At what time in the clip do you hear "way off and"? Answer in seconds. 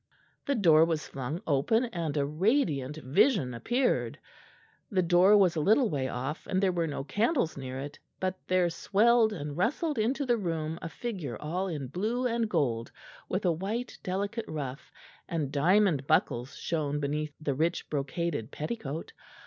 5.91-6.59